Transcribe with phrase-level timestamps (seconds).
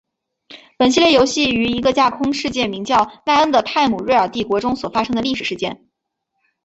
[0.79, 5.87] 本系列游戏于一个架空世界名叫奈恩的泰姆瑞尔帝国中所发生的历史事件。